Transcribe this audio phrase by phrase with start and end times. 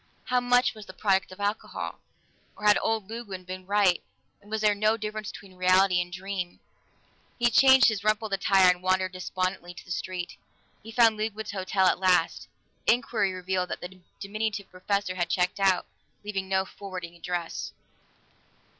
[0.23, 1.99] How much was the product of alcohol?
[2.55, 4.01] Or had old Ludwig been right,
[4.41, 6.59] and was there no difference between reality and dream?
[7.37, 10.37] He changed his rumpled attire and wandered despondently to the street.
[10.81, 12.47] He found Ludwig's hotel at last;
[12.87, 15.85] inquiry revealed that the diminutive professor had checked out,
[16.23, 17.71] leaving no forwarding address.